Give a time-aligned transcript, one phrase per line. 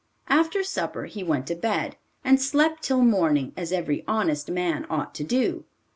[0.29, 5.13] After supper he went to bed and slept till morning, as every honest man ought
[5.13, 5.65] to do.